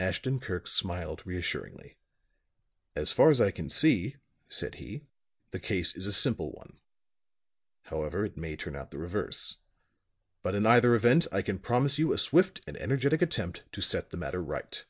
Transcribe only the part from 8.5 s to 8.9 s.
turn out